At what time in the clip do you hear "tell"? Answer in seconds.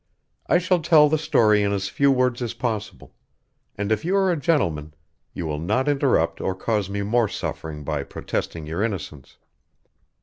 0.81-1.09